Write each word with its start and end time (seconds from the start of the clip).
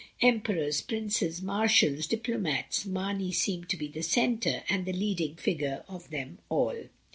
Em 0.19 0.39
perors, 0.41 0.81
princes, 0.81 1.43
marshals, 1.43 2.07
diplomats, 2.07 2.87
Marney 2.87 3.31
seemed 3.31 3.69
to 3.69 3.77
be 3.77 3.87
the 3.87 4.01
centre, 4.01 4.63
and 4.67 4.87
the 4.87 4.93
leading 4.93 5.35
figure 5.35 5.83
of 5.87 6.09
them 6.09 6.39
all. 6.49 6.85